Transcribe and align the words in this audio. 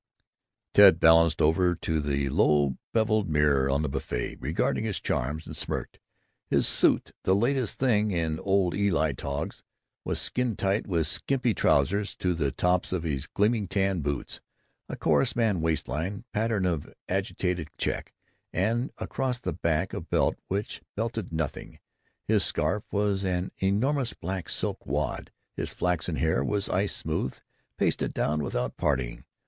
Ted 0.73 0.99
balanced 0.99 1.43
over 1.43 1.75
to 1.75 1.99
the 2.01 2.27
low 2.29 2.75
beveled 2.91 3.29
mirror 3.29 3.69
in 3.69 3.83
the 3.83 3.87
buffet, 3.87 4.35
regarded 4.41 4.83
his 4.83 4.99
charms, 4.99 5.45
and 5.45 5.55
smirked. 5.55 5.99
His 6.47 6.67
suit, 6.67 7.11
the 7.23 7.35
latest 7.35 7.77
thing 7.77 8.09
in 8.09 8.39
Old 8.39 8.73
Eli 8.73 9.11
Togs, 9.13 9.61
was 10.03 10.19
skin 10.19 10.55
tight, 10.55 10.87
with 10.87 11.05
skimpy 11.05 11.53
trousers 11.53 12.15
to 12.15 12.33
the 12.33 12.51
tops 12.51 12.91
of 12.91 13.03
his 13.03 13.27
glaring 13.27 13.67
tan 13.67 13.99
boots, 13.99 14.41
a 14.89 14.95
chorus 14.95 15.35
man 15.35 15.61
waistline, 15.61 16.25
pattern 16.33 16.65
of 16.65 16.85
an 16.87 16.93
agitated 17.07 17.67
check, 17.77 18.11
and 18.51 18.91
across 18.97 19.37
the 19.37 19.53
back 19.53 19.93
a 19.93 20.01
belt 20.01 20.35
which 20.47 20.81
belted 20.95 21.31
nothing. 21.31 21.77
His 22.27 22.43
scarf 22.43 22.91
was 22.91 23.23
an 23.23 23.51
enormous 23.59 24.13
black 24.15 24.49
silk 24.49 24.83
wad. 24.83 25.31
His 25.55 25.71
flaxen 25.71 26.15
hair 26.15 26.43
was 26.43 26.69
ice 26.69 26.95
smooth, 26.95 27.37
pasted 27.77 28.15
back 28.15 28.39
without 28.39 28.77
parting. 28.77 29.25